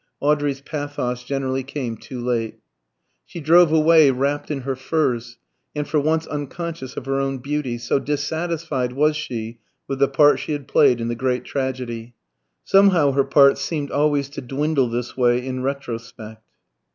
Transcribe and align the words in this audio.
Audrey's 0.19 0.61
pathos 0.61 1.23
generally 1.23 1.61
came 1.61 1.95
too 1.95 2.19
late. 2.19 2.57
She 3.23 3.39
drove 3.39 3.71
away, 3.71 4.09
wrapped 4.09 4.49
in 4.49 4.61
her 4.61 4.75
furs, 4.75 5.37
and 5.75 5.87
for 5.87 5.99
once 5.99 6.25
unconscious 6.25 6.97
of 6.97 7.05
her 7.05 7.19
own 7.19 7.37
beauty, 7.37 7.77
so 7.77 7.99
dissatisfied 7.99 8.93
was 8.93 9.15
she 9.15 9.59
with 9.87 9.99
the 9.99 10.07
part 10.07 10.39
she 10.39 10.53
had 10.53 10.67
played 10.67 11.01
in 11.01 11.07
the 11.07 11.13
great 11.13 11.43
tragedy. 11.43 12.15
Somehow 12.63 13.11
her 13.11 13.23
parts 13.23 13.61
seemed 13.61 13.91
always 13.91 14.27
to 14.29 14.41
dwindle 14.41 14.89
this 14.89 15.15
way 15.15 15.45
in 15.45 15.61
retrospect. 15.61 16.41